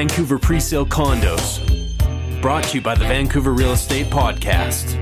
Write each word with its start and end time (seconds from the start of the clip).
Vancouver 0.00 0.38
Presale 0.38 0.88
Condos. 0.88 1.60
Brought 2.40 2.64
to 2.64 2.78
you 2.78 2.80
by 2.80 2.94
the 2.94 3.04
Vancouver 3.04 3.52
Real 3.52 3.72
Estate 3.72 4.06
Podcast. 4.06 4.96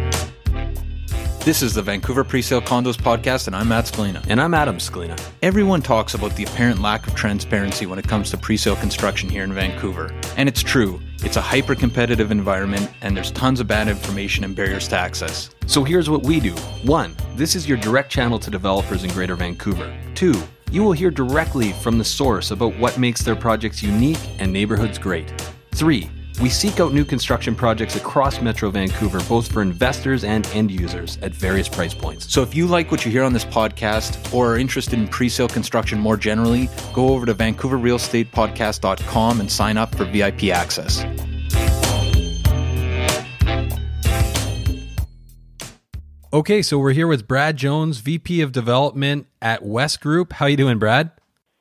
This 1.44 1.62
is 1.62 1.72
the 1.72 1.82
Vancouver 1.82 2.24
Presale 2.24 2.60
Condos 2.60 2.96
podcast, 2.96 3.46
and 3.46 3.54
I'm 3.54 3.68
Matt 3.68 3.84
Scalina. 3.84 4.26
And 4.28 4.40
I'm 4.40 4.54
Adam 4.54 4.78
Scalina. 4.78 5.16
Everyone 5.40 5.82
talks 5.82 6.14
about 6.14 6.34
the 6.34 6.42
apparent 6.42 6.82
lack 6.82 7.06
of 7.06 7.14
transparency 7.14 7.86
when 7.86 8.00
it 8.00 8.08
comes 8.08 8.32
to 8.32 8.36
presale 8.36 8.78
construction 8.80 9.28
here 9.28 9.44
in 9.44 9.54
Vancouver. 9.54 10.12
And 10.36 10.48
it's 10.48 10.64
true. 10.64 11.00
It's 11.22 11.36
a 11.36 11.40
hyper 11.40 11.76
competitive 11.76 12.32
environment, 12.32 12.90
and 13.00 13.16
there's 13.16 13.30
tons 13.30 13.60
of 13.60 13.68
bad 13.68 13.86
information 13.86 14.42
and 14.42 14.56
barriers 14.56 14.88
to 14.88 14.96
access. 14.96 15.50
So 15.66 15.84
here's 15.84 16.10
what 16.10 16.24
we 16.24 16.40
do. 16.40 16.54
One, 16.82 17.14
this 17.36 17.54
is 17.54 17.68
your 17.68 17.78
direct 17.78 18.10
channel 18.10 18.40
to 18.40 18.50
developers 18.50 19.04
in 19.04 19.10
Greater 19.10 19.36
Vancouver. 19.36 19.96
Two, 20.16 20.34
you 20.70 20.82
will 20.82 20.92
hear 20.92 21.10
directly 21.10 21.72
from 21.72 21.98
the 21.98 22.04
source 22.04 22.50
about 22.50 22.76
what 22.78 22.98
makes 22.98 23.22
their 23.22 23.36
projects 23.36 23.82
unique 23.82 24.20
and 24.38 24.52
neighborhoods 24.52 24.98
great. 24.98 25.32
Three, 25.72 26.10
we 26.40 26.48
seek 26.48 26.78
out 26.78 26.92
new 26.92 27.04
construction 27.04 27.54
projects 27.54 27.96
across 27.96 28.40
Metro 28.40 28.70
Vancouver, 28.70 29.20
both 29.28 29.50
for 29.50 29.60
investors 29.60 30.24
and 30.24 30.46
end 30.48 30.70
users 30.70 31.18
at 31.22 31.32
various 31.32 31.68
price 31.68 31.94
points. 31.94 32.32
So 32.32 32.42
if 32.42 32.54
you 32.54 32.66
like 32.66 32.90
what 32.90 33.04
you 33.04 33.10
hear 33.10 33.24
on 33.24 33.32
this 33.32 33.44
podcast 33.44 34.32
or 34.32 34.54
are 34.54 34.58
interested 34.58 34.98
in 34.98 35.08
pre 35.08 35.28
sale 35.28 35.48
construction 35.48 35.98
more 35.98 36.16
generally, 36.16 36.68
go 36.92 37.08
over 37.08 37.26
to 37.26 37.34
vancouverrealestatepodcast.com 37.34 39.40
and 39.40 39.50
sign 39.50 39.76
up 39.76 39.94
for 39.94 40.04
VIP 40.04 40.44
access. 40.44 41.04
Okay, 46.30 46.60
so 46.60 46.78
we're 46.78 46.92
here 46.92 47.06
with 47.06 47.26
Brad 47.26 47.56
Jones, 47.56 48.00
VP 48.00 48.42
of 48.42 48.52
Development 48.52 49.26
at 49.40 49.62
Wesgroup. 49.62 50.32
How 50.32 50.44
you 50.44 50.58
doing, 50.58 50.78
Brad? 50.78 51.10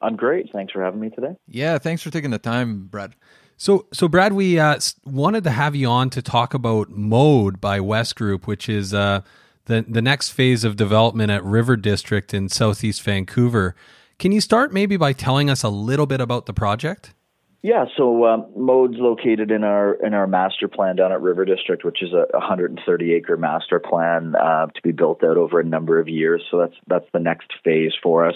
I'm 0.01 0.17
great. 0.17 0.51
Thanks 0.51 0.73
for 0.73 0.83
having 0.83 0.99
me 0.99 1.09
today. 1.09 1.37
Yeah, 1.47 1.77
thanks 1.77 2.01
for 2.03 2.09
taking 2.09 2.31
the 2.31 2.37
time, 2.37 2.87
Brad. 2.87 3.15
So, 3.55 3.87
so 3.93 4.09
Brad, 4.09 4.33
we 4.33 4.59
uh, 4.59 4.77
wanted 5.05 5.45
to 5.45 5.51
have 5.51 5.73
you 5.73 5.87
on 5.87 6.09
to 6.09 6.21
talk 6.21 6.53
about 6.53 6.89
Mode 6.89 7.61
by 7.61 7.79
Wesgroup, 7.79 8.45
which 8.45 8.67
is 8.67 8.93
uh, 8.93 9.21
the 9.65 9.85
the 9.87 10.01
next 10.01 10.31
phase 10.31 10.65
of 10.65 10.75
development 10.75 11.31
at 11.31 11.45
River 11.45 11.77
District 11.77 12.33
in 12.33 12.49
Southeast 12.49 13.01
Vancouver. 13.03 13.73
Can 14.19 14.33
you 14.33 14.41
start 14.41 14.73
maybe 14.73 14.97
by 14.97 15.13
telling 15.13 15.49
us 15.49 15.63
a 15.63 15.69
little 15.69 16.07
bit 16.07 16.19
about 16.19 16.45
the 16.45 16.53
project? 16.53 17.13
Yeah, 17.63 17.85
so 17.97 18.25
um, 18.25 18.45
Mode's 18.55 18.97
located 18.99 19.49
in 19.49 19.63
our 19.63 19.95
in 19.95 20.13
our 20.13 20.27
master 20.27 20.67
plan 20.67 20.95
down 20.95 21.11
at 21.11 21.21
River 21.21 21.43
District, 21.43 21.83
which 21.83 22.03
is 22.03 22.13
a 22.13 22.27
130 22.37 23.13
acre 23.13 23.35
master 23.35 23.79
plan 23.79 24.35
uh, 24.35 24.67
to 24.67 24.81
be 24.83 24.91
built 24.91 25.23
out 25.23 25.37
over 25.37 25.59
a 25.59 25.63
number 25.63 25.99
of 25.99 26.07
years. 26.07 26.43
So 26.51 26.59
that's 26.59 26.75
that's 26.85 27.07
the 27.13 27.19
next 27.19 27.51
phase 27.63 27.93
for 28.01 28.27
us. 28.27 28.35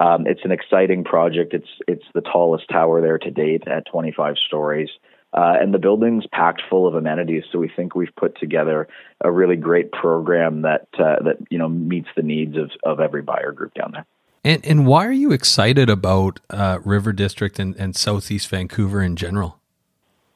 Um, 0.00 0.26
it's 0.26 0.40
an 0.44 0.50
exciting 0.50 1.04
project. 1.04 1.52
It's 1.52 1.68
it's 1.86 2.04
the 2.14 2.22
tallest 2.22 2.68
tower 2.70 3.02
there 3.02 3.18
to 3.18 3.30
date 3.30 3.68
at 3.68 3.86
25 3.92 4.36
stories. 4.44 4.88
Uh, 5.34 5.56
and 5.60 5.74
the 5.74 5.78
building's 5.78 6.24
packed 6.32 6.62
full 6.70 6.86
of 6.86 6.94
amenities. 6.94 7.42
So 7.50 7.58
we 7.58 7.68
think 7.68 7.94
we've 7.94 8.14
put 8.16 8.38
together 8.38 8.86
a 9.20 9.30
really 9.30 9.56
great 9.56 9.90
program 9.90 10.62
that 10.62 10.86
uh, 10.98 11.22
that 11.24 11.36
you 11.50 11.58
know 11.58 11.68
meets 11.68 12.08
the 12.16 12.22
needs 12.22 12.56
of 12.56 12.70
of 12.82 12.98
every 12.98 13.22
buyer 13.22 13.52
group 13.52 13.74
down 13.74 13.90
there. 13.92 14.06
And 14.44 14.64
and 14.64 14.86
why 14.86 15.06
are 15.06 15.12
you 15.12 15.32
excited 15.32 15.88
about 15.88 16.40
uh, 16.50 16.78
River 16.84 17.12
District 17.12 17.58
and, 17.58 17.74
and 17.76 17.96
Southeast 17.96 18.48
Vancouver 18.48 19.02
in 19.02 19.16
general? 19.16 19.58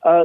Uh, 0.02 0.24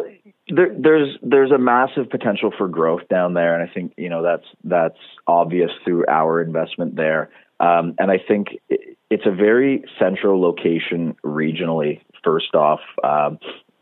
there, 0.49 0.73
there's 0.77 1.17
there's 1.21 1.51
a 1.51 1.57
massive 1.57 2.09
potential 2.09 2.51
for 2.57 2.67
growth 2.67 3.07
down 3.09 3.33
there, 3.33 3.59
and 3.59 3.69
I 3.69 3.73
think 3.73 3.93
you 3.97 4.09
know 4.09 4.23
that's 4.23 4.45
that's 4.63 4.99
obvious 5.27 5.71
through 5.83 6.05
our 6.07 6.41
investment 6.41 6.95
there. 6.95 7.29
Um, 7.59 7.95
and 7.99 8.09
I 8.09 8.17
think 8.25 8.59
it's 9.09 9.25
a 9.25 9.31
very 9.31 9.83
central 9.99 10.41
location 10.41 11.15
regionally. 11.23 12.01
First 12.23 12.55
off, 12.55 12.79
um, 13.03 13.37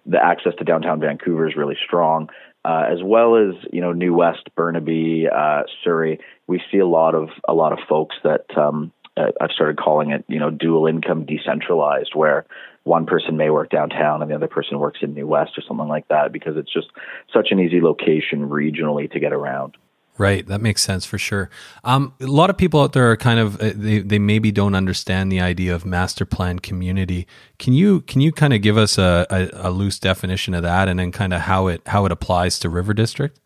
the 0.05 0.23
access 0.23 0.53
to 0.57 0.63
downtown 0.63 0.99
Vancouver 0.99 1.47
is 1.47 1.55
really 1.55 1.77
strong, 1.85 2.29
uh, 2.65 2.85
as 2.89 3.03
well 3.03 3.35
as 3.35 3.53
you 3.71 3.81
know 3.81 3.91
New 3.91 4.15
West, 4.15 4.49
Burnaby, 4.55 5.27
uh, 5.33 5.63
Surrey. 5.83 6.19
We 6.47 6.61
see 6.71 6.79
a 6.79 6.87
lot 6.87 7.13
of 7.13 7.29
a 7.47 7.53
lot 7.53 7.71
of 7.71 7.79
folks 7.87 8.15
that 8.23 8.45
um, 8.57 8.91
I've 9.17 9.51
started 9.51 9.77
calling 9.77 10.11
it, 10.11 10.23
you 10.27 10.39
know, 10.39 10.49
dual 10.49 10.87
income 10.87 11.25
decentralized, 11.25 12.11
where 12.15 12.45
one 12.83 13.05
person 13.05 13.37
may 13.37 13.49
work 13.49 13.69
downtown 13.69 14.21
and 14.21 14.31
the 14.31 14.35
other 14.35 14.47
person 14.47 14.79
works 14.79 14.99
in 15.01 15.13
New 15.13 15.27
West 15.27 15.51
or 15.57 15.61
something 15.67 15.87
like 15.87 16.07
that, 16.07 16.31
because 16.31 16.57
it's 16.57 16.71
just 16.71 16.87
such 17.31 17.49
an 17.51 17.59
easy 17.59 17.81
location 17.81 18.49
regionally 18.49 19.11
to 19.11 19.19
get 19.19 19.33
around. 19.33 19.77
Right, 20.17 20.45
that 20.47 20.61
makes 20.61 20.81
sense 20.81 21.05
for 21.05 21.17
sure. 21.17 21.49
Um, 21.83 22.13
a 22.19 22.25
lot 22.25 22.49
of 22.49 22.57
people 22.57 22.81
out 22.81 22.93
there 22.93 23.09
are 23.09 23.17
kind 23.17 23.39
of 23.39 23.59
uh, 23.61 23.71
they, 23.75 23.99
they 23.99 24.19
maybe 24.19 24.51
don't 24.51 24.75
understand 24.75 25.31
the 25.31 25.39
idea 25.39 25.73
of 25.73 25.85
master 25.85 26.25
plan 26.25 26.59
community. 26.59 27.27
Can 27.59 27.73
you 27.73 28.01
can 28.01 28.21
you 28.21 28.31
kind 28.31 28.53
of 28.53 28.61
give 28.61 28.77
us 28.77 28.97
a, 28.97 29.25
a, 29.29 29.69
a 29.69 29.71
loose 29.71 29.99
definition 29.99 30.53
of 30.53 30.63
that, 30.63 30.87
and 30.87 30.99
then 30.99 31.11
kind 31.11 31.33
of 31.33 31.41
how 31.41 31.67
it 31.67 31.81
how 31.87 32.05
it 32.05 32.11
applies 32.11 32.59
to 32.59 32.69
River 32.69 32.93
District? 32.93 33.39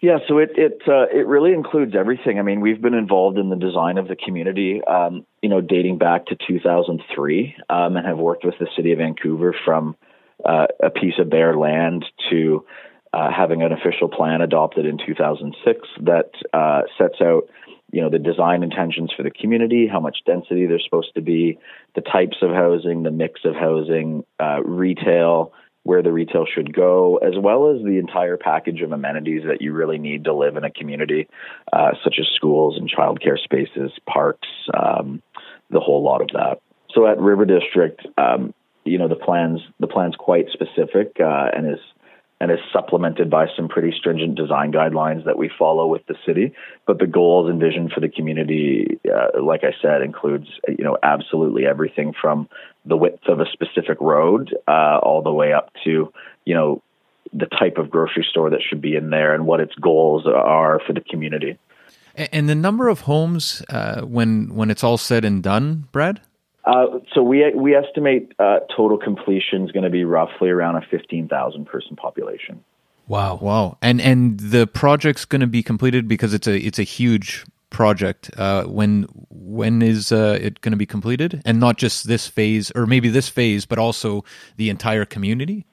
Yeah, 0.00 0.18
so 0.28 0.38
it 0.38 0.50
it 0.54 0.82
uh, 0.86 1.06
it 1.12 1.26
really 1.26 1.52
includes 1.52 1.94
everything. 1.98 2.38
I 2.38 2.42
mean, 2.42 2.60
we've 2.60 2.80
been 2.80 2.94
involved 2.94 3.36
in 3.36 3.48
the 3.48 3.56
design 3.56 3.98
of 3.98 4.06
the 4.06 4.14
community, 4.14 4.80
um, 4.84 5.26
you 5.42 5.48
know, 5.48 5.60
dating 5.60 5.98
back 5.98 6.26
to 6.26 6.36
2003, 6.46 7.56
um, 7.68 7.96
and 7.96 8.06
have 8.06 8.18
worked 8.18 8.44
with 8.44 8.54
the 8.60 8.68
city 8.76 8.92
of 8.92 8.98
Vancouver 8.98 9.52
from 9.64 9.96
uh, 10.44 10.66
a 10.80 10.90
piece 10.90 11.14
of 11.18 11.30
bare 11.30 11.56
land 11.56 12.04
to 12.30 12.64
uh, 13.12 13.30
having 13.36 13.62
an 13.62 13.72
official 13.72 14.08
plan 14.08 14.40
adopted 14.40 14.86
in 14.86 14.98
2006 15.04 15.80
that 16.02 16.30
uh, 16.52 16.82
sets 16.96 17.20
out, 17.20 17.48
you 17.90 18.00
know, 18.00 18.10
the 18.10 18.20
design 18.20 18.62
intentions 18.62 19.12
for 19.16 19.24
the 19.24 19.30
community, 19.30 19.88
how 19.90 19.98
much 19.98 20.18
density 20.24 20.66
there's 20.66 20.84
supposed 20.84 21.12
to 21.14 21.22
be, 21.22 21.58
the 21.96 22.02
types 22.02 22.36
of 22.42 22.50
housing, 22.50 23.02
the 23.02 23.10
mix 23.10 23.40
of 23.44 23.54
housing, 23.56 24.24
uh, 24.38 24.62
retail 24.62 25.52
where 25.88 26.02
the 26.02 26.12
retail 26.12 26.44
should 26.44 26.74
go, 26.74 27.16
as 27.16 27.32
well 27.38 27.74
as 27.74 27.82
the 27.82 27.96
entire 27.96 28.36
package 28.36 28.82
of 28.82 28.92
amenities 28.92 29.40
that 29.46 29.62
you 29.62 29.72
really 29.72 29.96
need 29.96 30.24
to 30.24 30.34
live 30.34 30.58
in 30.58 30.62
a 30.62 30.70
community, 30.70 31.26
uh, 31.72 31.92
such 32.04 32.16
as 32.20 32.26
schools 32.36 32.76
and 32.76 32.90
childcare 32.90 33.38
spaces, 33.38 33.90
parks, 34.06 34.48
um, 34.74 35.22
the 35.70 35.80
whole 35.80 36.02
lot 36.04 36.20
of 36.20 36.28
that. 36.34 36.60
So 36.94 37.06
at 37.06 37.18
River 37.18 37.46
District, 37.46 38.06
um, 38.18 38.52
you 38.84 38.98
know 38.98 39.08
the 39.08 39.16
plans 39.16 39.60
the 39.80 39.86
plan's 39.86 40.14
quite 40.18 40.48
specific 40.52 41.16
uh, 41.20 41.48
and 41.54 41.72
is 41.72 41.80
and 42.40 42.50
is 42.50 42.58
supplemented 42.72 43.28
by 43.28 43.46
some 43.56 43.68
pretty 43.68 43.92
stringent 43.96 44.36
design 44.36 44.72
guidelines 44.72 45.24
that 45.24 45.36
we 45.36 45.50
follow 45.58 45.86
with 45.86 46.06
the 46.06 46.14
city. 46.24 46.52
But 46.86 46.98
the 46.98 47.06
goals 47.06 47.50
and 47.50 47.60
vision 47.60 47.90
for 47.92 48.00
the 48.00 48.08
community, 48.08 49.00
uh, 49.12 49.42
like 49.42 49.64
I 49.64 49.72
said, 49.82 50.02
includes 50.02 50.48
you 50.68 50.84
know 50.84 50.96
absolutely 51.02 51.66
everything 51.66 52.14
from 52.20 52.48
the 52.84 52.96
width 52.96 53.26
of 53.28 53.40
a 53.40 53.46
specific 53.52 54.00
road 54.00 54.56
uh, 54.68 54.98
all 55.02 55.22
the 55.22 55.32
way 55.32 55.52
up 55.52 55.70
to 55.84 56.12
you 56.44 56.54
know 56.54 56.82
the 57.32 57.46
type 57.46 57.76
of 57.76 57.90
grocery 57.90 58.26
store 58.28 58.50
that 58.50 58.60
should 58.66 58.80
be 58.80 58.96
in 58.96 59.10
there 59.10 59.34
and 59.34 59.46
what 59.46 59.60
its 59.60 59.74
goals 59.74 60.26
are 60.26 60.80
for 60.86 60.92
the 60.92 61.00
community. 61.00 61.58
And 62.14 62.48
the 62.48 62.54
number 62.54 62.88
of 62.88 63.02
homes 63.02 63.62
uh, 63.68 64.02
when 64.02 64.54
when 64.54 64.70
it's 64.70 64.82
all 64.82 64.98
said 64.98 65.24
and 65.24 65.42
done, 65.42 65.88
Brad? 65.92 66.20
Uh, 66.68 66.98
so 67.14 67.22
we 67.22 67.50
we 67.54 67.74
estimate 67.74 68.30
uh, 68.38 68.58
total 68.76 68.98
completion 68.98 69.64
is 69.64 69.72
going 69.72 69.84
to 69.84 69.90
be 69.90 70.04
roughly 70.04 70.50
around 70.50 70.76
a 70.76 70.82
fifteen 70.90 71.26
thousand 71.26 71.64
person 71.64 71.96
population. 71.96 72.62
Wow, 73.06 73.38
wow! 73.40 73.78
And 73.80 74.02
and 74.02 74.38
the 74.38 74.66
project's 74.66 75.24
going 75.24 75.40
to 75.40 75.46
be 75.46 75.62
completed 75.62 76.06
because 76.06 76.34
it's 76.34 76.46
a 76.46 76.58
it's 76.58 76.78
a 76.78 76.82
huge 76.82 77.46
project. 77.70 78.30
Uh, 78.36 78.64
when 78.64 79.06
when 79.30 79.80
is 79.80 80.12
uh, 80.12 80.38
it 80.42 80.60
going 80.60 80.72
to 80.72 80.76
be 80.76 80.84
completed? 80.84 81.40
And 81.46 81.58
not 81.58 81.78
just 81.78 82.06
this 82.06 82.26
phase, 82.26 82.70
or 82.74 82.84
maybe 82.84 83.08
this 83.08 83.30
phase, 83.30 83.64
but 83.64 83.78
also 83.78 84.22
the 84.58 84.68
entire 84.68 85.06
community. 85.06 85.64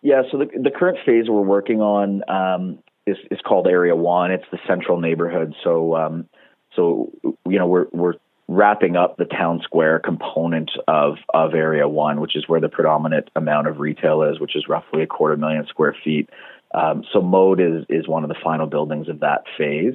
Yeah. 0.00 0.22
So 0.30 0.38
the 0.38 0.46
the 0.46 0.70
current 0.70 0.96
phase 1.04 1.28
we're 1.28 1.42
working 1.42 1.82
on 1.82 2.22
um, 2.30 2.78
is 3.06 3.18
is 3.30 3.40
called 3.46 3.66
Area 3.66 3.94
One. 3.94 4.30
It's 4.30 4.46
the 4.50 4.58
central 4.66 4.98
neighborhood. 4.98 5.54
So 5.62 5.94
um, 5.94 6.26
so 6.74 7.12
you 7.22 7.58
know 7.58 7.66
we're 7.66 7.88
we're 7.92 8.14
wrapping 8.52 8.96
up 8.96 9.16
the 9.16 9.24
town 9.24 9.60
square 9.62 9.98
component 9.98 10.70
of 10.86 11.16
of 11.32 11.54
area 11.54 11.88
one, 11.88 12.20
which 12.20 12.36
is 12.36 12.48
where 12.48 12.60
the 12.60 12.68
predominant 12.68 13.30
amount 13.34 13.66
of 13.66 13.80
retail 13.80 14.22
is, 14.22 14.40
which 14.40 14.54
is 14.56 14.68
roughly 14.68 15.02
a 15.02 15.06
quarter 15.06 15.36
million 15.36 15.66
square 15.66 15.96
feet. 16.04 16.28
Um, 16.74 17.04
so 17.12 17.20
Mode 17.20 17.60
is 17.60 17.84
is 17.88 18.06
one 18.06 18.22
of 18.22 18.28
the 18.28 18.36
final 18.42 18.66
buildings 18.66 19.08
of 19.08 19.20
that 19.20 19.44
phase. 19.56 19.94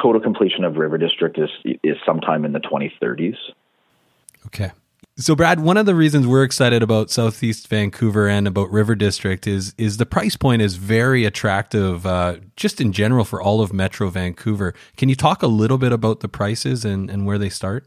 Total 0.00 0.20
completion 0.20 0.64
of 0.64 0.76
River 0.76 0.98
District 0.98 1.38
is 1.38 1.50
is 1.82 1.96
sometime 2.04 2.44
in 2.44 2.52
the 2.52 2.60
2030s. 2.60 3.36
Okay. 4.46 4.72
So 5.16 5.36
Brad, 5.36 5.60
one 5.60 5.76
of 5.76 5.86
the 5.86 5.94
reasons 5.94 6.26
we're 6.26 6.42
excited 6.42 6.82
about 6.82 7.08
Southeast 7.08 7.68
Vancouver 7.68 8.26
and 8.26 8.48
about 8.48 8.68
River 8.72 8.96
District 8.96 9.46
is 9.46 9.72
is 9.78 9.98
the 9.98 10.06
price 10.06 10.34
point 10.34 10.60
is 10.60 10.74
very 10.74 11.24
attractive, 11.24 12.04
uh, 12.04 12.38
just 12.56 12.80
in 12.80 12.92
general 12.92 13.24
for 13.24 13.40
all 13.40 13.60
of 13.60 13.72
Metro 13.72 14.10
Vancouver. 14.10 14.74
Can 14.96 15.08
you 15.08 15.14
talk 15.14 15.44
a 15.44 15.46
little 15.46 15.78
bit 15.78 15.92
about 15.92 16.18
the 16.18 16.26
prices 16.26 16.84
and, 16.84 17.08
and 17.08 17.24
where 17.26 17.38
they 17.38 17.48
start? 17.48 17.86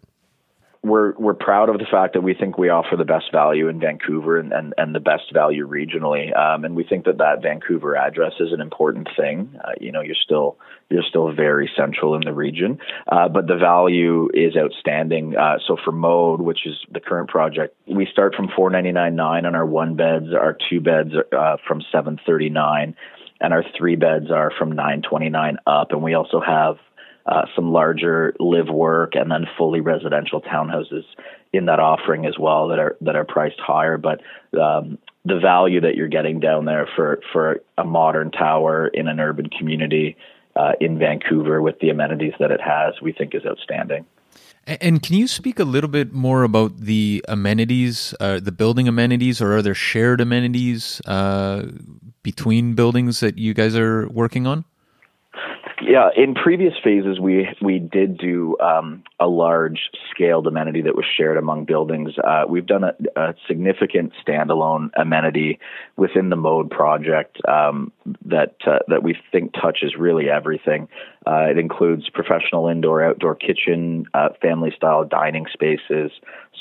We're 0.84 1.14
we're 1.18 1.34
proud 1.34 1.70
of 1.70 1.80
the 1.80 1.86
fact 1.90 2.14
that 2.14 2.22
we 2.22 2.34
think 2.34 2.58
we 2.58 2.70
offer 2.70 2.96
the 2.96 3.06
best 3.06 3.32
value 3.32 3.68
in 3.68 3.80
Vancouver 3.80 4.40
and 4.40 4.54
and, 4.54 4.74
and 4.78 4.96
the 4.96 5.00
best 5.00 5.34
value 5.34 5.68
regionally, 5.68 6.36
um, 6.38 6.66
and 6.66 6.76
we 6.76 6.84
think 6.84 7.06
that 7.06 7.18
that 7.18 7.42
Vancouver 7.42 7.96
address 7.96 8.34
is 8.40 8.54
an 8.54 8.62
important 8.62 9.08
thing. 9.18 9.58
Uh, 9.64 9.72
you 9.80 9.92
know, 9.92 10.02
you're 10.02 10.16
still 10.16 10.58
you're 10.90 11.04
still 11.08 11.32
very 11.34 11.70
central 11.76 12.16
in 12.16 12.22
the 12.22 12.34
region, 12.34 12.80
uh, 13.08 13.28
but 13.28 13.48
the 13.48 13.58
value 13.58 14.30
is 14.34 14.56
outstanding. 14.56 15.36
Uh, 15.36 15.58
so 15.68 15.78
for 15.84 15.92
Mode, 15.92 16.42
which 16.42 16.66
is 16.66 16.76
the 16.92 17.00
current 17.00 17.30
project, 17.30 17.76
we 17.88 18.08
start 18.12 18.36
from 18.36 18.48
four 18.56 18.70
ninety 18.70 18.92
nine 18.92 19.16
nine 19.16 19.46
on 19.46 19.56
our 19.56 19.66
one 19.66 19.96
beds, 19.96 20.28
our 20.34 20.58
two 20.70 20.80
beds 20.80 21.12
uh, 21.38 21.58
from 21.68 21.82
seven 21.92 22.20
thirty 22.26 22.50
nine, 22.50 22.96
and 23.42 23.54
our 23.54 23.64
three 23.78 23.96
beds 23.96 24.32
are 24.32 24.52
from 24.58 24.72
nine 24.72 25.02
twenty 25.02 25.30
nine 25.30 25.58
up, 25.66 25.92
and 25.92 26.02
we 26.04 26.14
also 26.14 26.40
have 26.40 26.78
uh, 27.28 27.46
some 27.56 27.72
larger 27.72 28.34
live 28.40 28.70
work 28.70 29.16
and 29.16 29.30
then 29.30 29.46
fully 29.58 29.82
residential 29.82 30.42
townhouses 30.42 31.04
in 31.54 31.66
that 31.66 31.80
offering 31.80 32.26
as 32.26 32.38
well 32.40 32.70
that 32.70 32.80
are 32.80 32.96
that 33.02 33.16
are 33.16 33.26
priced 33.26 33.60
higher 33.60 33.98
but 33.98 34.22
um, 34.60 34.98
the 35.26 35.40
value 35.40 35.82
that 35.82 35.96
you're 35.96 36.08
getting 36.08 36.40
down 36.40 36.66
there 36.66 36.88
for 36.96 37.20
for 37.34 37.62
a 37.78 37.84
modern 37.84 38.32
tower 38.32 38.88
in 38.88 39.08
an 39.08 39.20
urban 39.20 39.50
community 39.50 40.16
uh, 40.56 40.72
in 40.80 40.98
Vancouver 40.98 41.62
with 41.62 41.80
the 41.80 41.90
amenities 41.90 42.34
that 42.40 42.52
it 42.52 42.62
has 42.62 43.02
we 43.02 43.12
think 43.12 43.36
is 43.36 43.46
outstanding 43.46 44.06
and 44.68 45.02
can 45.02 45.16
you 45.16 45.28
speak 45.28 45.60
a 45.60 45.64
little 45.64 45.90
bit 45.90 46.12
more 46.12 46.44
about 46.44 46.78
the 46.78 47.24
amenities, 47.30 48.14
uh, 48.20 48.42
the 48.42 48.52
building 48.52 48.86
amenities, 48.86 49.42
or 49.42 49.56
are 49.56 49.62
there 49.62 49.74
shared 49.74 50.20
amenities 50.20 51.02
uh, 51.06 51.68
between 52.22 52.74
buildings 52.74 53.22
that 53.22 53.38
you 53.38 53.54
guys 53.54 53.78
are 53.78 54.10
working 54.10 54.46
on? 54.46 54.66
Yeah, 55.82 56.10
in 56.16 56.34
previous 56.34 56.74
phases, 56.84 57.20
we 57.20 57.48
we 57.62 57.80
did 57.80 58.18
do 58.18 58.58
um, 58.60 59.04
a 59.20 59.28
large 59.28 59.90
scaled 60.12 60.46
amenity 60.46 60.82
that 60.82 60.96
was 60.96 61.06
shared 61.06 61.38
among 61.38 61.66
buildings. 61.66 62.12
Uh, 62.24 62.44
we've 62.48 62.68
done 62.68 62.84
a, 62.84 62.94
a, 63.16 63.34
significant 63.48 64.14
standalone 64.26 64.90
amenity 64.96 65.60
within 65.96 66.30
the 66.30 66.36
Mode 66.36 66.70
project 66.70 67.38
um, 67.48 67.92
that 68.26 68.56
uh, 68.68 68.80
that 68.88 69.02
we 69.02 69.18
think 69.32 69.54
touches 69.54 69.96
really 69.98 70.30
everything. 70.30 70.88
Uh, 71.26 71.48
it 71.50 71.58
includes 71.58 72.10
professional 72.10 72.68
indoor 72.68 73.04
outdoor 73.04 73.34
kitchen, 73.34 74.06
uh, 74.14 74.30
family 74.40 74.72
style 74.76 75.04
dining 75.04 75.48
spaces, 75.52 76.12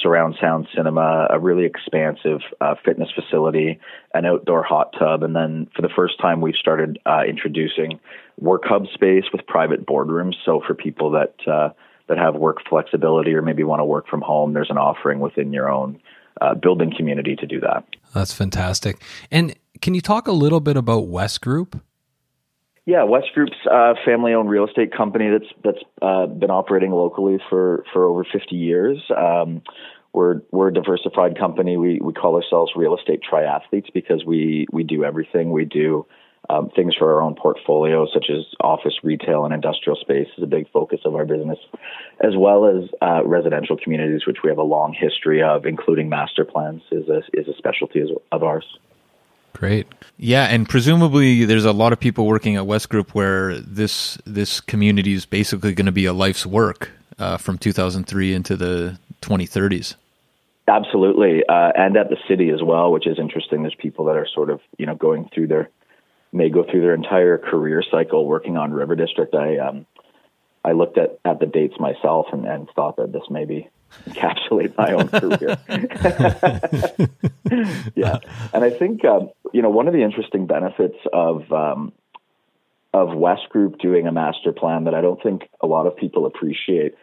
surround 0.00 0.37
sound 0.41 0.67
cinema, 0.75 1.26
a 1.31 1.38
really 1.38 1.67
expansive 1.67 2.41
uh, 2.62 2.75
fitness 2.85 3.11
facility, 3.14 3.79
an 4.14 4.25
outdoor 4.25 4.62
hot 4.62 4.94
tub, 4.99 5.23
and 5.23 5.37
then 5.37 5.69
for 5.76 5.82
the 5.82 5.91
first 5.94 6.19
time, 6.20 6.41
we've 6.41 6.55
started 6.55 6.99
uh, 7.05 7.23
introducing 7.29 8.00
work 8.38 8.62
hub 8.64 8.87
space 8.94 9.25
with 9.31 9.47
private 9.47 9.87
boardrooms. 9.87 10.35
So 10.44 10.62
for 10.67 10.75
people 10.75 11.11
that 11.12 11.35
uh, 11.47 11.70
that 12.08 12.19
have 12.19 12.35
work 12.35 12.58
flexibility 12.69 13.35
or 13.35 13.43
maybe 13.43 13.64
want 13.64 13.81
to 13.81 13.85
work 13.85 14.06
from 14.08 14.20
home, 14.20 14.53
there's 14.53 14.70
an 14.70 14.79
offering 14.79 15.20
within 15.20 15.53
your 15.53 15.70
own 15.70 16.00
uh, 16.41 16.55
building 16.55 16.93
community 16.97 17.37
to 17.37 17.47
do 17.47 17.61
that. 17.61 17.85
That's 18.14 18.32
fantastic. 18.32 19.03
And 19.31 19.55
can 19.81 19.94
you 19.94 20.00
talk 20.00 20.29
a 20.29 20.32
little 20.32 20.61
bit 20.61 20.76
about 20.76 21.05
Wesgroup? 21.05 21.81
Yeah, 22.85 22.99
Wesgroup's 22.99 23.67
a 23.69 23.94
family-owned 24.05 24.49
real 24.49 24.67
estate 24.67 24.97
company 24.97 25.29
that's 25.29 25.53
that's 25.64 25.85
uh, 26.00 26.26
been 26.26 26.50
operating 26.50 26.93
locally 26.93 27.38
for 27.50 27.85
for 27.93 28.06
over 28.06 28.25
50 28.25 28.55
years. 28.55 28.99
Um, 29.17 29.62
we're 30.12 30.41
we're 30.52 30.69
a 30.69 30.75
diversified 30.75 31.37
company. 31.37 31.76
We 31.76 32.00
we 32.00 32.12
call 32.12 32.37
ourselves 32.37 32.73
real 32.76 32.97
estate 32.97 33.20
triathletes 33.29 33.93
because 33.93 34.25
we 34.25 34.67
we 34.73 34.85
do 34.85 35.05
everything. 35.05 35.50
We 35.50 35.64
do 35.64 36.06
um, 36.48 36.70
things 36.70 36.94
for 36.96 37.14
our 37.14 37.22
own 37.22 37.34
portfolio, 37.34 38.06
such 38.12 38.26
as 38.31 38.44
office, 38.60 38.94
retail, 39.02 39.44
and 39.44 39.54
industrial 39.54 39.96
space, 39.96 40.28
is 40.37 40.43
a 40.43 40.46
big 40.46 40.70
focus 40.70 41.00
of 41.04 41.14
our 41.14 41.25
business, 41.25 41.58
as 42.20 42.37
well 42.37 42.66
as 42.66 42.88
uh, 43.02 43.25
residential 43.25 43.76
communities, 43.76 44.26
which 44.26 44.38
we 44.43 44.50
have 44.50 44.58
a 44.58 44.62
long 44.62 44.93
history 44.93 45.43
of, 45.43 45.66
including 45.66 46.08
master 46.08 46.44
plans, 46.44 46.82
is 46.90 47.08
a 47.08 47.22
is 47.32 47.48
a 47.48 47.54
specialty 47.56 48.02
of 48.32 48.43
ours. 48.43 48.78
Great. 49.56 49.87
Yeah, 50.19 50.44
and 50.44 50.69
presumably 50.69 51.46
there's 51.46 51.64
a 51.64 51.72
lot 51.72 51.94
of 51.94 51.98
people 51.98 52.26
working 52.26 52.56
at 52.56 52.64
Wesgroup 52.64 53.10
where 53.10 53.58
this 53.58 54.19
this 54.26 54.60
community 54.60 55.14
is 55.14 55.25
basically 55.25 55.72
going 55.72 55.87
to 55.87 55.92
be 55.92 56.04
a 56.04 56.12
life's 56.12 56.44
work 56.44 56.90
uh, 57.19 57.38
from 57.38 57.56
2003 57.56 58.34
into 58.34 58.54
the 58.54 58.99
2030s. 59.22 59.94
Absolutely, 60.69 61.42
uh, 61.49 61.72
and 61.75 61.96
at 61.96 62.10
the 62.10 62.19
city 62.28 62.50
as 62.50 62.62
well, 62.62 62.92
which 62.92 63.06
is 63.06 63.19
interesting. 63.19 63.62
There's 63.62 63.75
people 63.78 64.04
that 64.06 64.16
are 64.16 64.26
sort 64.26 64.50
of 64.50 64.60
you 64.78 64.84
know 64.84 64.94
going 64.94 65.31
through 65.32 65.46
their 65.46 65.70
may 66.37 66.50
go 66.50 66.65
through 66.65 66.83
their 66.83 66.94
entire 66.94 67.38
career 67.38 67.83
cycle 67.91 68.27
working 68.27 68.56
on 68.56 68.73
River 68.73 68.94
District. 68.94 69.35
I 69.35 69.59
um, 69.59 69.87
I 70.65 70.73
looked 70.73 70.99
at, 70.99 71.19
at 71.25 71.41
the 71.41 71.47
dates 71.47 71.75
myself 71.79 72.27
and, 72.33 72.44
and 72.44 72.69
thought 72.75 72.97
that 72.97 73.12
this 73.12 73.23
maybe 73.31 73.69
encapsulate 74.09 74.77
my 74.77 74.93
own 74.93 75.09
career. 75.09 75.56
yeah, 77.94 78.19
and 78.53 78.65
I 78.65 78.71
think 78.71 79.05
um, 79.05 79.31
you 79.53 79.62
know 79.62 79.71
one 79.71 79.88
of 79.88 79.94
the 79.94 80.03
interesting 80.03 80.47
benefits 80.47 80.99
of 81.12 81.50
um, 81.53 81.93
of 82.93 83.09
Wesgroup 83.11 83.79
doing 83.81 84.06
a 84.06 84.12
master 84.12 84.53
plan 84.53 84.85
that 84.85 84.94
I 84.94 85.00
don't 85.00 85.23
think 85.23 85.49
a 85.61 85.67
lot 85.67 85.87
of 85.87 85.97
people 85.97 86.27
appreciate 86.27 86.94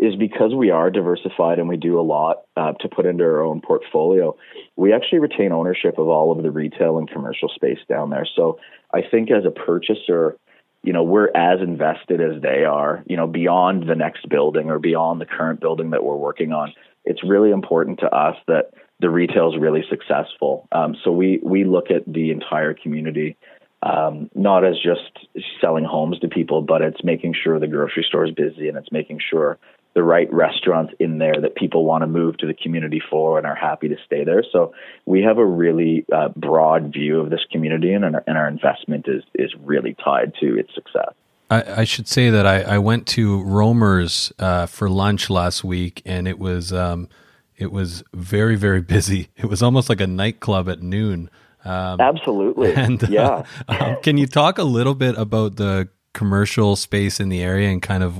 is 0.00 0.16
because 0.16 0.54
we 0.54 0.70
are 0.70 0.90
diversified 0.90 1.58
and 1.58 1.68
we 1.68 1.76
do 1.76 2.00
a 2.00 2.02
lot 2.02 2.38
uh, 2.56 2.72
to 2.80 2.88
put 2.88 3.04
into 3.04 3.22
our 3.22 3.42
own 3.42 3.60
portfolio. 3.60 4.34
We 4.74 4.94
actually 4.94 5.18
retain 5.18 5.52
ownership 5.52 5.98
of 5.98 6.08
all 6.08 6.32
of 6.32 6.42
the 6.42 6.50
retail 6.50 6.96
and 6.96 7.08
commercial 7.08 7.50
space 7.50 7.78
down 7.86 8.08
there. 8.08 8.26
So 8.34 8.58
I 8.94 9.02
think 9.08 9.30
as 9.30 9.44
a 9.44 9.50
purchaser, 9.50 10.38
you 10.82 10.94
know, 10.94 11.02
we're 11.02 11.30
as 11.36 11.60
invested 11.60 12.22
as 12.22 12.40
they 12.40 12.64
are, 12.64 13.04
you 13.06 13.16
know, 13.18 13.26
beyond 13.26 13.90
the 13.90 13.94
next 13.94 14.26
building 14.26 14.70
or 14.70 14.78
beyond 14.78 15.20
the 15.20 15.26
current 15.26 15.60
building 15.60 15.90
that 15.90 16.02
we're 16.02 16.16
working 16.16 16.52
on. 16.52 16.72
It's 17.04 17.22
really 17.22 17.50
important 17.50 18.00
to 18.00 18.06
us 18.06 18.36
that 18.46 18.70
the 19.00 19.10
retail 19.10 19.52
is 19.52 19.60
really 19.60 19.84
successful. 19.90 20.66
Um, 20.72 20.96
so 21.04 21.12
we, 21.12 21.40
we 21.42 21.64
look 21.64 21.90
at 21.90 22.10
the 22.10 22.30
entire 22.30 22.72
community 22.72 23.36
um, 23.82 24.30
not 24.34 24.64
as 24.64 24.76
just 24.76 25.26
selling 25.60 25.84
homes 25.84 26.18
to 26.20 26.28
people, 26.28 26.62
but 26.62 26.82
it's 26.82 27.02
making 27.02 27.34
sure 27.34 27.58
the 27.58 27.66
grocery 27.66 28.04
store 28.06 28.26
is 28.26 28.34
busy 28.34 28.68
and 28.68 28.76
it's 28.76 28.92
making 28.92 29.20
sure 29.30 29.58
the 29.94 30.02
right 30.02 30.32
restaurants 30.32 30.94
in 31.00 31.18
there 31.18 31.34
that 31.40 31.56
people 31.56 31.84
want 31.84 32.02
to 32.02 32.06
move 32.06 32.38
to 32.38 32.46
the 32.46 32.54
community 32.54 33.02
for 33.10 33.38
and 33.38 33.46
are 33.46 33.56
happy 33.56 33.88
to 33.88 33.96
stay 34.06 34.24
there. 34.24 34.44
So 34.52 34.72
we 35.04 35.22
have 35.22 35.38
a 35.38 35.44
really 35.44 36.04
uh, 36.12 36.28
broad 36.36 36.92
view 36.92 37.20
of 37.20 37.30
this 37.30 37.40
community, 37.50 37.92
and 37.92 38.04
our, 38.04 38.24
and 38.26 38.38
our 38.38 38.48
investment 38.48 39.06
is 39.08 39.24
is 39.34 39.52
really 39.64 39.94
tied 39.94 40.34
to 40.40 40.58
its 40.58 40.72
success. 40.74 41.12
I, 41.50 41.80
I 41.80 41.84
should 41.84 42.06
say 42.06 42.30
that 42.30 42.46
I, 42.46 42.62
I 42.62 42.78
went 42.78 43.08
to 43.08 43.42
Romer's 43.42 44.32
uh, 44.38 44.66
for 44.66 44.88
lunch 44.88 45.28
last 45.28 45.64
week, 45.64 46.02
and 46.04 46.28
it 46.28 46.38
was 46.38 46.72
um, 46.72 47.08
it 47.56 47.72
was 47.72 48.04
very 48.14 48.56
very 48.56 48.80
busy. 48.96 49.28
It 49.36 49.46
was 49.46 49.62
almost 49.62 49.88
like 49.88 50.00
a 50.00 50.06
nightclub 50.06 50.68
at 50.68 50.82
noon. 50.82 51.30
Um, 51.64 52.00
Absolutely. 52.00 52.72
And 52.76 53.02
uh, 53.02 53.06
yeah. 53.10 53.42
um, 53.68 53.96
can 54.02 54.16
you 54.16 54.26
talk 54.26 54.58
a 54.58 54.64
little 54.64 54.94
bit 54.94 55.16
about 55.18 55.56
the 55.56 55.88
commercial 56.12 56.76
space 56.76 57.20
in 57.20 57.28
the 57.28 57.42
area 57.42 57.68
and 57.68 57.82
kind 57.82 58.02
of 58.02 58.18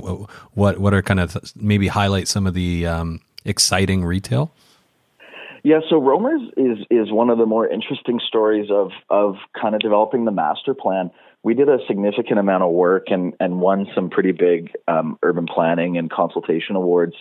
what 0.53 0.79
what 0.79 0.93
are 0.93 1.01
kind 1.01 1.19
of 1.19 1.37
maybe 1.55 1.87
highlight 1.87 2.27
some 2.27 2.47
of 2.47 2.53
the 2.53 2.85
um, 2.85 3.21
exciting 3.45 4.05
retail? 4.05 4.51
Yeah, 5.63 5.79
so 5.89 5.97
Romer's 6.01 6.41
is 6.57 6.79
is 6.89 7.11
one 7.11 7.29
of 7.29 7.37
the 7.37 7.45
more 7.45 7.67
interesting 7.67 8.19
stories 8.27 8.69
of 8.71 8.91
of 9.09 9.35
kind 9.59 9.75
of 9.75 9.81
developing 9.81 10.25
the 10.25 10.31
master 10.31 10.73
plan. 10.73 11.11
We 11.43 11.53
did 11.55 11.69
a 11.69 11.77
significant 11.87 12.39
amount 12.39 12.63
of 12.63 12.71
work 12.71 13.05
and 13.07 13.35
and 13.39 13.61
won 13.61 13.87
some 13.93 14.09
pretty 14.09 14.31
big 14.31 14.71
um, 14.87 15.19
urban 15.21 15.45
planning 15.45 15.97
and 15.97 16.09
consultation 16.09 16.75
awards 16.75 17.13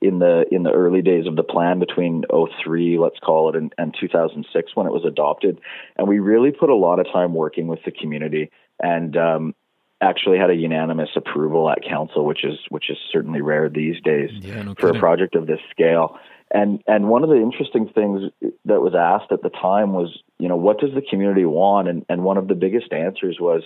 in 0.00 0.20
the 0.20 0.44
in 0.50 0.62
the 0.62 0.72
early 0.72 1.02
days 1.02 1.26
of 1.26 1.36
the 1.36 1.42
plan 1.42 1.80
between 1.80 2.24
03, 2.30 2.98
let's 2.98 3.18
call 3.18 3.50
it, 3.50 3.56
and, 3.56 3.74
and 3.76 3.94
2006 3.98 4.74
when 4.74 4.86
it 4.86 4.92
was 4.92 5.04
adopted. 5.04 5.60
And 5.96 6.08
we 6.08 6.18
really 6.18 6.50
put 6.50 6.70
a 6.70 6.74
lot 6.74 6.98
of 6.98 7.06
time 7.12 7.34
working 7.34 7.66
with 7.66 7.80
the 7.84 7.92
community 7.92 8.50
and 8.80 9.16
um, 9.16 9.54
actually 10.02 10.38
had 10.38 10.50
a 10.50 10.54
unanimous 10.54 11.10
approval 11.16 11.70
at 11.70 11.78
council, 11.82 12.26
which 12.26 12.44
is 12.44 12.58
which 12.68 12.90
is 12.90 12.98
certainly 13.10 13.40
rare 13.40 13.68
these 13.68 14.00
days 14.02 14.30
yeah, 14.32 14.62
no 14.62 14.74
for 14.74 14.88
kidding. 14.88 14.96
a 14.96 15.00
project 15.00 15.34
of 15.34 15.46
this 15.46 15.60
scale. 15.70 16.18
And 16.50 16.82
and 16.86 17.08
one 17.08 17.22
of 17.22 17.30
the 17.30 17.36
interesting 17.36 17.88
things 17.88 18.30
that 18.66 18.82
was 18.82 18.94
asked 18.94 19.32
at 19.32 19.42
the 19.42 19.48
time 19.48 19.94
was, 19.94 20.22
you 20.38 20.48
know, 20.48 20.56
what 20.56 20.78
does 20.78 20.90
the 20.94 21.02
community 21.02 21.44
want? 21.44 21.88
And 21.88 22.04
and 22.08 22.24
one 22.24 22.36
of 22.36 22.48
the 22.48 22.54
biggest 22.54 22.92
answers 22.92 23.38
was, 23.40 23.62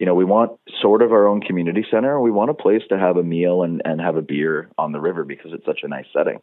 you 0.00 0.06
know, 0.06 0.14
we 0.14 0.24
want 0.24 0.58
sort 0.80 1.02
of 1.02 1.12
our 1.12 1.28
own 1.28 1.40
community 1.40 1.86
center. 1.90 2.20
We 2.20 2.32
want 2.32 2.50
a 2.50 2.54
place 2.54 2.82
to 2.88 2.98
have 2.98 3.16
a 3.16 3.22
meal 3.22 3.62
and 3.62 3.82
and 3.84 4.00
have 4.00 4.16
a 4.16 4.22
beer 4.22 4.70
on 4.78 4.92
the 4.92 5.00
river 5.00 5.24
because 5.24 5.52
it's 5.52 5.66
such 5.66 5.80
a 5.84 5.88
nice 5.88 6.06
setting. 6.12 6.40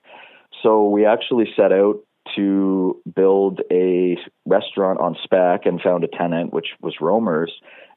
So 0.64 0.88
we 0.88 1.06
actually 1.06 1.48
set 1.56 1.72
out 1.72 2.00
to 2.36 3.02
build 3.16 3.62
a 3.72 4.18
restaurant 4.46 5.00
on 5.00 5.16
spec 5.24 5.66
and 5.66 5.82
found 5.82 6.04
a 6.04 6.08
tenant, 6.08 6.54
which 6.54 6.68
was 6.82 6.96
Romer's, 7.02 7.52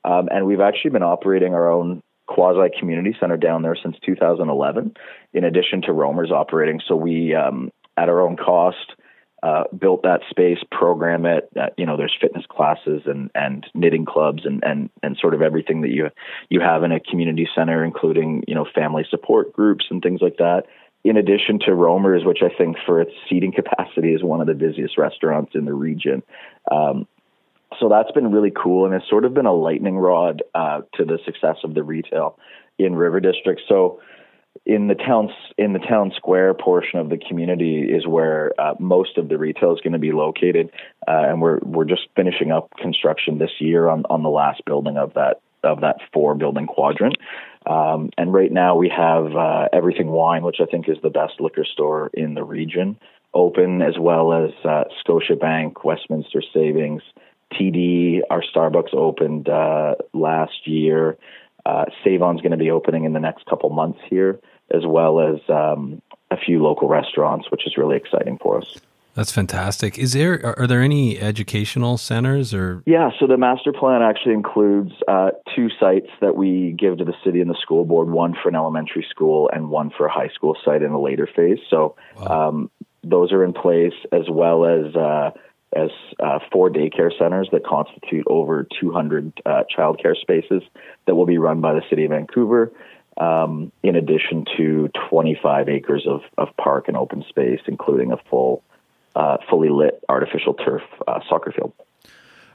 um, 0.04 0.28
and 0.30 0.46
we've 0.46 0.60
actually 0.60 0.90
been 0.90 1.02
operating 1.02 1.54
our 1.54 1.70
own 1.70 2.02
quasi 2.26 2.70
community 2.78 3.16
center 3.20 3.36
down 3.36 3.62
there 3.62 3.76
since 3.80 3.96
2011, 4.04 4.94
in 5.32 5.44
addition 5.44 5.82
to 5.82 5.92
Romer's 5.92 6.30
operating. 6.30 6.80
So 6.86 6.96
we, 6.96 7.34
um, 7.34 7.70
at 7.96 8.08
our 8.08 8.20
own 8.20 8.36
cost, 8.36 8.94
uh, 9.42 9.64
built 9.78 10.02
that 10.04 10.20
space, 10.30 10.56
program 10.72 11.26
it. 11.26 11.50
Uh, 11.54 11.66
you 11.76 11.84
know, 11.84 11.98
there's 11.98 12.16
fitness 12.18 12.46
classes 12.48 13.02
and, 13.04 13.30
and 13.34 13.66
knitting 13.74 14.06
clubs 14.06 14.46
and, 14.46 14.64
and, 14.64 14.88
and 15.02 15.18
sort 15.20 15.34
of 15.34 15.42
everything 15.42 15.82
that 15.82 15.90
you 15.90 16.08
you 16.48 16.60
have 16.60 16.82
in 16.82 16.92
a 16.92 16.98
community 16.98 17.46
center, 17.54 17.84
including 17.84 18.42
you 18.48 18.54
know 18.54 18.66
family 18.74 19.04
support 19.10 19.52
groups 19.52 19.84
and 19.90 20.02
things 20.02 20.22
like 20.22 20.38
that. 20.38 20.62
In 21.04 21.16
addition 21.16 21.58
to 21.60 21.74
Romer's, 21.74 22.24
which 22.24 22.40
I 22.42 22.48
think 22.56 22.76
for 22.86 23.00
its 23.00 23.12
seating 23.28 23.52
capacity 23.52 24.14
is 24.14 24.22
one 24.22 24.40
of 24.40 24.46
the 24.46 24.54
busiest 24.54 24.96
restaurants 24.96 25.52
in 25.54 25.66
the 25.66 25.74
region. 25.74 26.22
Um, 26.70 27.06
so 27.78 27.88
that's 27.88 28.10
been 28.12 28.30
really 28.30 28.52
cool 28.54 28.86
and 28.86 28.94
it's 28.94 29.08
sort 29.08 29.24
of 29.24 29.34
been 29.34 29.46
a 29.46 29.52
lightning 29.52 29.98
rod 29.98 30.42
uh, 30.54 30.82
to 30.94 31.04
the 31.04 31.18
success 31.24 31.56
of 31.64 31.74
the 31.74 31.82
retail 31.82 32.38
in 32.78 32.94
River 32.94 33.20
District. 33.20 33.60
So 33.68 34.00
in 34.66 34.88
the 34.88 34.94
town 34.94 35.28
in 35.58 35.72
the 35.72 35.78
town 35.78 36.12
square 36.16 36.54
portion 36.54 36.98
of 36.98 37.10
the 37.10 37.18
community 37.18 37.82
is 37.82 38.06
where 38.06 38.52
uh, 38.58 38.74
most 38.78 39.18
of 39.18 39.28
the 39.28 39.36
retail 39.36 39.74
is 39.74 39.80
going 39.80 39.92
to 39.92 39.98
be 39.98 40.12
located, 40.12 40.70
uh, 41.08 41.24
and 41.28 41.42
we're 41.42 41.58
we're 41.62 41.84
just 41.84 42.02
finishing 42.16 42.52
up 42.52 42.70
construction 42.80 43.38
this 43.38 43.50
year 43.58 43.88
on 43.88 44.04
on 44.08 44.22
the 44.22 44.30
last 44.30 44.64
building 44.64 44.96
of 44.96 45.12
that 45.14 45.40
of 45.64 45.80
that 45.80 45.96
four 46.12 46.34
building 46.34 46.66
quadrant. 46.66 47.16
Um, 47.66 48.10
and 48.18 48.32
right 48.32 48.52
now 48.52 48.76
we 48.76 48.90
have 48.90 49.34
uh, 49.34 49.68
Everything 49.72 50.08
Wine, 50.08 50.42
which 50.42 50.60
I 50.60 50.66
think 50.66 50.88
is 50.88 50.98
the 51.02 51.10
best 51.10 51.40
liquor 51.40 51.64
store 51.64 52.10
in 52.12 52.34
the 52.34 52.44
region, 52.44 52.98
open, 53.32 53.82
as 53.82 53.98
well 53.98 54.32
as 54.32 54.50
uh, 54.64 54.84
Scotiabank, 55.04 55.84
Westminster 55.84 56.42
Savings, 56.52 57.02
TD. 57.52 58.20
Our 58.30 58.42
Starbucks 58.42 58.94
opened 58.94 59.48
uh, 59.48 59.94
last 60.12 60.66
year. 60.66 61.16
Uh, 61.64 61.86
Save-On's 62.04 62.42
going 62.42 62.52
to 62.52 62.58
be 62.58 62.70
opening 62.70 63.04
in 63.04 63.14
the 63.14 63.20
next 63.20 63.46
couple 63.46 63.70
months 63.70 64.00
here, 64.10 64.38
as 64.70 64.84
well 64.84 65.20
as 65.20 65.40
um, 65.48 66.02
a 66.30 66.36
few 66.36 66.62
local 66.62 66.88
restaurants, 66.88 67.50
which 67.50 67.66
is 67.66 67.78
really 67.78 67.96
exciting 67.96 68.38
for 68.38 68.58
us. 68.58 68.78
That's 69.14 69.30
fantastic. 69.30 69.96
Is 69.96 70.12
there 70.12 70.58
are, 70.58 70.66
there 70.66 70.82
any 70.82 71.20
educational 71.20 71.98
centers 71.98 72.52
or? 72.52 72.82
Yeah, 72.84 73.10
so 73.20 73.28
the 73.28 73.36
master 73.36 73.72
plan 73.72 74.02
actually 74.02 74.34
includes 74.34 74.92
uh, 75.06 75.30
two 75.54 75.68
sites 75.78 76.08
that 76.20 76.34
we 76.36 76.74
give 76.76 76.98
to 76.98 77.04
the 77.04 77.14
city 77.24 77.40
and 77.40 77.48
the 77.48 77.56
school 77.60 77.84
board. 77.84 78.10
One 78.10 78.34
for 78.42 78.48
an 78.48 78.56
elementary 78.56 79.06
school 79.08 79.48
and 79.52 79.70
one 79.70 79.90
for 79.96 80.06
a 80.06 80.12
high 80.12 80.30
school 80.34 80.56
site 80.64 80.82
in 80.82 80.90
a 80.90 81.00
later 81.00 81.28
phase. 81.34 81.58
So 81.70 81.94
wow. 82.16 82.48
um, 82.48 82.70
those 83.04 83.32
are 83.32 83.44
in 83.44 83.52
place, 83.52 83.94
as 84.10 84.28
well 84.28 84.64
as 84.64 84.96
uh, 84.96 85.30
as 85.76 85.90
uh, 86.18 86.40
four 86.52 86.70
daycare 86.70 87.10
centers 87.16 87.48
that 87.52 87.64
constitute 87.64 88.24
over 88.26 88.66
200 88.80 89.40
uh, 89.44 89.62
childcare 89.76 90.16
spaces 90.16 90.62
that 91.06 91.14
will 91.14 91.26
be 91.26 91.38
run 91.38 91.60
by 91.60 91.72
the 91.72 91.82
city 91.88 92.04
of 92.04 92.10
Vancouver. 92.10 92.72
Um, 93.16 93.70
in 93.84 93.94
addition 93.94 94.44
to 94.56 94.90
25 95.08 95.68
acres 95.68 96.04
of, 96.04 96.22
of 96.36 96.48
park 96.56 96.88
and 96.88 96.96
open 96.96 97.24
space, 97.28 97.60
including 97.68 98.10
a 98.10 98.16
full 98.28 98.64
uh, 99.14 99.36
fully 99.48 99.68
lit 99.68 100.02
artificial 100.08 100.54
turf 100.54 100.82
uh, 101.06 101.20
soccer 101.28 101.52
field. 101.52 101.72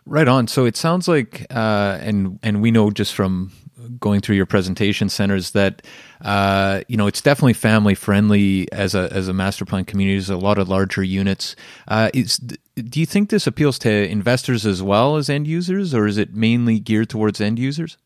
Right 0.05 0.27
on. 0.27 0.47
So 0.47 0.65
it 0.65 0.75
sounds 0.75 1.07
like, 1.07 1.45
uh, 1.51 1.99
and 2.01 2.39
and 2.41 2.61
we 2.61 2.71
know 2.71 2.89
just 2.89 3.13
from 3.13 3.51
going 3.99 4.21
through 4.21 4.35
your 4.35 4.45
presentation 4.45 5.09
centers 5.09 5.51
that 5.51 5.81
uh, 6.21 6.81
you 6.87 6.97
know 6.97 7.07
it's 7.07 7.21
definitely 7.21 7.53
family 7.53 7.95
friendly 7.95 8.71
as 8.71 8.95
a 8.95 9.11
as 9.11 9.27
a 9.27 9.33
master 9.33 9.65
plan 9.65 9.85
community. 9.85 10.17
There's 10.17 10.29
a 10.29 10.37
lot 10.37 10.57
of 10.57 10.67
larger 10.69 11.03
units. 11.03 11.55
Uh, 11.87 12.09
is, 12.13 12.37
do 12.37 12.99
you 12.99 13.05
think 13.05 13.29
this 13.29 13.47
appeals 13.47 13.79
to 13.79 14.09
investors 14.09 14.65
as 14.65 14.81
well 14.81 15.15
as 15.15 15.29
end 15.29 15.47
users, 15.47 15.93
or 15.93 16.07
is 16.07 16.17
it 16.17 16.33
mainly 16.33 16.79
geared 16.79 17.09
towards 17.09 17.39
end 17.39 17.59
users? 17.59 17.97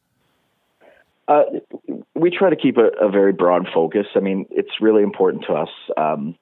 Uh, 1.28 1.44
we 2.16 2.30
try 2.30 2.50
to 2.50 2.56
keep 2.56 2.78
a, 2.78 2.90
a, 3.00 3.10
very 3.10 3.32
broad 3.32 3.66
focus. 3.74 4.08
I 4.14 4.20
mean, 4.20 4.46
it's 4.52 4.82
really 4.82 5.04
important 5.04 5.46
to 5.48 5.54
us. 5.54 5.70
Um, 5.96 6.36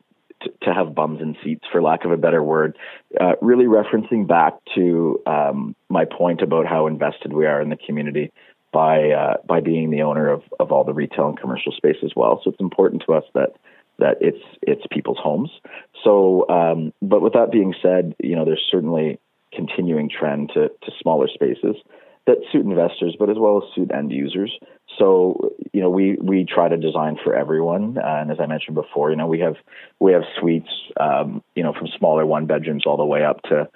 to, 0.64 0.74
have 0.74 0.96
bums 0.96 1.22
in 1.22 1.36
seats, 1.44 1.66
for 1.72 1.82
lack 1.82 2.06
of 2.06 2.12
a 2.12 2.18
better 2.18 2.44
word. 2.44 2.78
Uh, 3.20 3.34
really 3.42 3.66
referencing 3.66 4.28
back 4.28 4.54
to 4.76 5.22
um, 5.26 5.76
my 5.90 6.06
point 6.06 6.42
about 6.42 6.66
how 6.66 6.88
invested 6.88 7.34
we 7.34 7.46
are 7.46 7.62
in 7.62 7.70
the 7.70 7.78
community 7.78 8.32
by 8.72 9.10
uh, 9.10 9.38
by 9.46 9.60
being 9.60 9.92
the 9.92 10.02
owner 10.02 10.30
of, 10.30 10.44
of 10.60 10.72
all 10.72 10.84
the 10.84 10.94
retail 10.94 11.28
and 11.28 11.40
commercial 11.40 11.72
space 11.72 11.98
as 12.04 12.12
well. 12.16 12.40
So 12.44 12.52
it's 12.52 12.60
important 12.62 13.04
to 13.08 13.14
us 13.14 13.26
that 13.34 13.54
that 14.00 14.18
it's 14.22 14.44
it's 14.62 14.84
people's 14.92 15.20
homes. 15.22 15.52
So, 16.04 16.48
um, 16.50 16.94
but 17.02 17.22
with 17.22 17.34
that 17.34 17.52
being 17.52 17.74
said, 17.82 18.16
you 18.20 18.36
know, 18.36 18.46
there's 18.46 18.66
certainly 18.72 19.20
continuing 19.54 20.10
trend 20.10 20.52
to 20.54 20.70
to 20.70 20.92
smaller 21.02 21.28
spaces 21.28 21.76
that 22.28 22.38
suit 22.52 22.66
investors, 22.66 23.16
but 23.18 23.30
as 23.30 23.38
well 23.40 23.58
as 23.58 23.76
suit 23.76 23.92
end 23.92 24.12
users. 24.12 24.52
So, 25.00 25.54
you 25.74 25.82
know, 25.82 25.90
we, 25.90 26.18
we 26.22 26.46
try 26.46 26.70
to 26.70 26.78
design 26.78 27.18
for 27.24 27.36
everyone. 27.36 27.98
Uh, 27.98 28.20
and 28.22 28.32
as 28.32 28.38
I 28.40 28.46
mentioned 28.46 28.76
before, 28.76 29.10
you 29.10 29.16
know, 29.16 29.28
we 29.28 29.40
have, 29.40 29.56
we 30.00 30.14
have 30.14 30.24
suites, 30.40 30.70
um, 31.00 31.44
you 31.56 31.64
know, 31.64 31.74
from 31.74 31.88
smaller 31.98 32.26
one 32.26 32.46
bedrooms 32.46 32.86
all 32.86 32.98
the 32.98 33.06
way 33.06 33.24
up 33.24 33.42
to, 33.44 33.68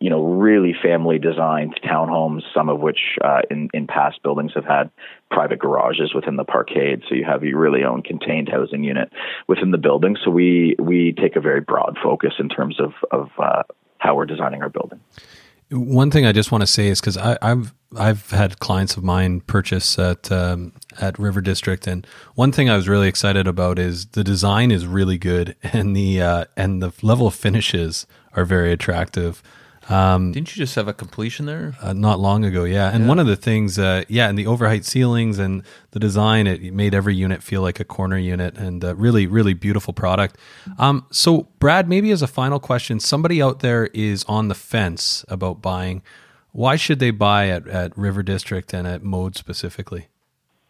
you 0.00 0.10
know, 0.10 0.24
really 0.24 0.74
family 0.82 1.18
designed 1.18 1.78
townhomes, 1.84 2.42
some 2.54 2.68
of 2.68 2.80
which 2.80 3.18
uh, 3.22 3.42
in, 3.50 3.68
in 3.74 3.86
past 3.86 4.22
buildings 4.22 4.52
have 4.54 4.64
had 4.64 4.90
private 5.30 5.58
garages 5.58 6.14
within 6.14 6.36
the 6.36 6.44
parkade. 6.44 7.02
So 7.08 7.14
you 7.14 7.24
have 7.24 7.44
your 7.44 7.58
really 7.58 7.84
own 7.84 8.02
contained 8.02 8.48
housing 8.48 8.82
unit 8.82 9.12
within 9.46 9.70
the 9.70 9.78
building. 9.78 10.16
So 10.24 10.30
we, 10.30 10.76
we 10.78 11.12
take 11.12 11.36
a 11.36 11.40
very 11.40 11.60
broad 11.60 11.98
focus 12.02 12.34
in 12.38 12.48
terms 12.48 12.80
of, 12.80 12.94
of 13.10 13.30
uh, 13.38 13.62
how 13.98 14.16
we're 14.16 14.26
designing 14.26 14.62
our 14.62 14.70
building. 14.70 15.00
One 15.72 16.10
thing 16.10 16.26
I 16.26 16.32
just 16.32 16.52
want 16.52 16.62
to 16.62 16.66
say 16.66 16.88
is 16.88 17.00
because 17.00 17.16
I've 17.16 17.72
I've 17.96 18.30
had 18.30 18.58
clients 18.58 18.96
of 18.96 19.04
mine 19.04 19.40
purchase 19.40 19.98
at 19.98 20.30
um, 20.30 20.72
at 21.00 21.18
River 21.18 21.40
District, 21.40 21.86
and 21.86 22.06
one 22.34 22.52
thing 22.52 22.68
I 22.68 22.76
was 22.76 22.88
really 22.88 23.08
excited 23.08 23.46
about 23.46 23.78
is 23.78 24.06
the 24.06 24.24
design 24.24 24.70
is 24.70 24.86
really 24.86 25.18
good, 25.18 25.56
and 25.62 25.96
the 25.96 26.20
uh, 26.20 26.44
and 26.56 26.82
the 26.82 26.92
level 27.02 27.26
of 27.26 27.34
finishes 27.34 28.06
are 28.34 28.44
very 28.44 28.72
attractive. 28.72 29.42
Um, 29.88 30.32
Didn't 30.32 30.54
you 30.54 30.60
just 30.60 30.74
have 30.76 30.88
a 30.88 30.92
completion 30.92 31.46
there? 31.46 31.74
Uh, 31.80 31.92
not 31.92 32.20
long 32.20 32.44
ago, 32.44 32.64
yeah. 32.64 32.90
And 32.90 33.04
yeah. 33.04 33.08
one 33.08 33.18
of 33.18 33.26
the 33.26 33.36
things, 33.36 33.78
uh, 33.78 34.04
yeah, 34.08 34.28
and 34.28 34.38
the 34.38 34.46
overheight 34.46 34.84
ceilings 34.84 35.38
and 35.38 35.62
the 35.90 35.98
design, 35.98 36.46
it, 36.46 36.72
made 36.72 36.94
every 36.94 37.14
unit 37.14 37.42
feel 37.42 37.62
like 37.62 37.80
a 37.80 37.84
corner 37.84 38.16
unit 38.16 38.56
and 38.56 38.84
uh, 38.84 38.94
really, 38.94 39.26
really 39.26 39.54
beautiful 39.54 39.92
product. 39.92 40.36
Um, 40.78 41.06
so, 41.10 41.48
Brad, 41.58 41.88
maybe 41.88 42.10
as 42.10 42.22
a 42.22 42.26
final 42.26 42.60
question, 42.60 43.00
somebody 43.00 43.42
out 43.42 43.60
there 43.60 43.86
is 43.86 44.24
on 44.24 44.48
the 44.48 44.54
fence 44.54 45.24
about 45.28 45.60
buying. 45.60 46.02
Why 46.52 46.76
should 46.76 46.98
they 46.98 47.10
buy 47.10 47.48
at, 47.48 47.66
at 47.66 47.96
River 47.96 48.22
District 48.22 48.72
and 48.72 48.86
at 48.86 49.02
Mode 49.02 49.36
specifically? 49.36 50.08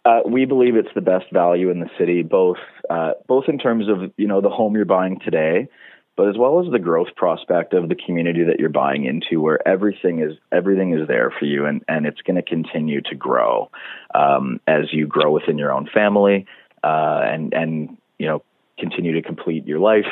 Uh, 0.05 0.19
we 0.25 0.45
believe 0.45 0.75
it's 0.75 0.93
the 0.95 1.01
best 1.01 1.31
value 1.31 1.69
in 1.69 1.79
the 1.79 1.89
city, 1.97 2.23
both 2.23 2.57
uh, 2.89 3.11
both 3.27 3.45
in 3.47 3.57
terms 3.57 3.87
of 3.87 4.11
you 4.17 4.27
know 4.27 4.41
the 4.41 4.49
home 4.49 4.75
you're 4.75 4.83
buying 4.83 5.17
today, 5.23 5.69
but 6.15 6.29
as 6.29 6.37
well 6.37 6.63
as 6.63 6.71
the 6.71 6.79
growth 6.79 7.15
prospect 7.15 7.73
of 7.73 7.89
the 7.89 7.95
community 7.95 8.43
that 8.43 8.59
you're 8.59 8.69
buying 8.69 9.05
into, 9.05 9.41
where 9.41 9.65
everything 9.67 10.19
is 10.19 10.37
everything 10.51 10.97
is 10.97 11.07
there 11.07 11.33
for 11.37 11.45
you, 11.45 11.65
and 11.65 11.83
and 11.87 12.05
it's 12.05 12.21
going 12.21 12.35
to 12.35 12.43
continue 12.43 13.01
to 13.01 13.15
grow 13.15 13.69
um, 14.13 14.59
as 14.67 14.93
you 14.93 15.07
grow 15.07 15.31
within 15.31 15.57
your 15.57 15.71
own 15.71 15.89
family, 15.93 16.45
uh, 16.83 17.21
and 17.25 17.53
and 17.53 17.97
you 18.19 18.27
know 18.27 18.43
continue 18.77 19.13
to 19.13 19.21
complete 19.21 19.67
your 19.67 19.79
life 19.79 20.05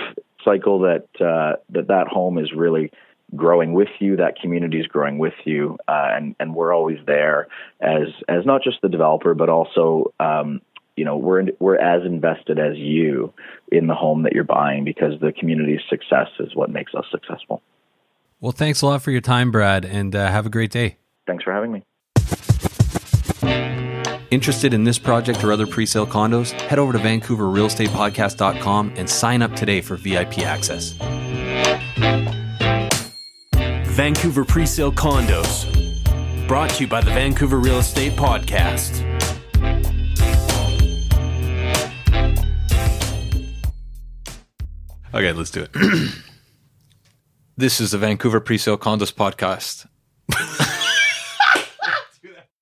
cycle. 0.44 0.80
That 0.80 1.08
uh, 1.20 1.58
that 1.70 1.88
that 1.88 2.08
home 2.08 2.38
is 2.38 2.52
really 2.52 2.92
growing 3.36 3.74
with 3.74 3.90
you. 4.00 4.18
That 4.18 4.40
community 4.40 4.80
is 4.80 4.88
growing 4.88 5.20
with 5.20 5.36
you, 5.46 5.78
uh, 5.88 6.10
and 6.14 6.36
and 6.40 6.56
we're 6.56 6.74
always 6.74 7.00
there 7.06 7.48
as 7.80 8.08
as 8.28 8.46
not 8.46 8.64
just 8.64 8.82
the 8.82 8.90
developer, 8.90 9.36
but 9.36 9.50
also 9.50 10.14
um, 10.20 10.62
you 10.96 11.06
know 11.06 11.18
we're 11.18 11.46
we're 11.60 11.78
as 11.78 12.06
invested 12.06 12.60
as 12.60 12.78
you 12.78 13.34
in 13.72 13.88
the 13.88 13.96
home 13.96 14.24
that 14.24 14.34
you're 14.34 14.44
buying 14.44 14.84
because 14.84 15.20
the 15.22 15.32
community's 15.32 15.82
success 15.90 16.28
is 16.40 16.56
what 16.56 16.70
makes 16.70 16.94
us 16.94 17.06
successful. 17.12 17.62
Well, 18.40 18.52
thanks 18.52 18.82
a 18.82 18.88
lot 18.88 19.02
for 19.02 19.12
your 19.12 19.22
time, 19.22 19.52
Brad, 19.52 19.86
and 19.86 20.16
uh, 20.16 20.32
have 20.32 20.46
a 20.46 20.50
great 20.50 20.72
day. 20.72 20.98
Thanks 21.28 21.44
for 21.44 21.54
having 21.54 21.72
me. 21.72 21.84
Interested 24.32 24.74
in 24.74 24.86
this 24.86 24.98
project 24.98 25.44
or 25.44 25.52
other 25.52 25.68
pre-sale 25.68 26.08
condos? 26.08 26.52
Head 26.54 26.80
over 26.80 26.94
to 26.94 27.00
vancouverrealestatepodcast.com 27.00 28.94
and 28.96 29.10
sign 29.10 29.42
up 29.42 29.54
today 29.56 29.82
for 29.82 29.98
VIP 29.98 30.40
access. 30.40 30.94
Vancouver 33.92 34.46
Presale 34.46 34.94
Condos, 34.94 35.68
brought 36.48 36.70
to 36.72 36.84
you 36.84 36.88
by 36.88 37.02
the 37.02 37.12
Vancouver 37.12 37.60
Real 37.60 37.80
Estate 37.80 38.14
Podcast. 38.14 39.01
Okay, 45.14 45.34
let's 45.34 45.52
do 45.52 45.64
it. 45.64 45.72
this 47.58 47.82
is 47.82 47.92
the 47.92 47.98
Vancouver 47.98 48.40
Presale 48.40 48.78
Condos 48.78 49.14
podcast. 49.14 49.86